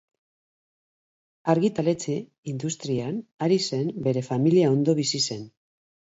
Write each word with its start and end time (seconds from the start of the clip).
Argitaletxe 1.53 2.15
industrian 2.53 3.21
ari 3.49 3.61
zen 3.71 3.93
bere 4.09 4.27
familia 4.31 4.75
ondo 4.79 4.99
bizi 5.03 5.25
zen. 5.31 5.47